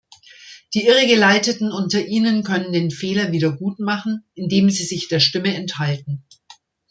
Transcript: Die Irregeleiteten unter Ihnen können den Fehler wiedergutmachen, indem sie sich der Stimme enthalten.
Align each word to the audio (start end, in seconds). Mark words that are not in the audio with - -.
Die 0.73 0.87
Irregeleiteten 0.87 1.71
unter 1.71 2.03
Ihnen 2.03 2.43
können 2.43 2.73
den 2.73 2.89
Fehler 2.89 3.31
wiedergutmachen, 3.31 4.25
indem 4.33 4.71
sie 4.71 4.83
sich 4.83 5.09
der 5.09 5.19
Stimme 5.19 5.53
enthalten. 5.53 6.23